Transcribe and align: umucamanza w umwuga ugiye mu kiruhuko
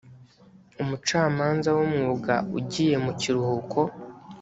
umucamanza 0.81 1.69
w 1.77 1.79
umwuga 1.85 2.33
ugiye 2.59 2.95
mu 3.05 3.11
kiruhuko 3.19 3.79